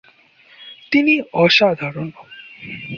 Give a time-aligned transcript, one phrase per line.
[0.91, 1.13] তিনি
[1.33, 2.07] অসাধারণ।